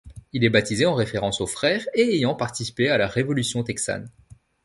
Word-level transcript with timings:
Il 0.33 0.43
est 0.43 0.49
baptisé 0.49 0.87
en 0.87 0.95
référence 0.95 1.41
aux 1.41 1.45
frères 1.45 1.85
et 1.93 2.15
ayant 2.17 2.33
participé 2.33 2.89
à 2.89 2.97
la 2.97 3.05
révolution 3.05 3.63
texane. 3.63 4.09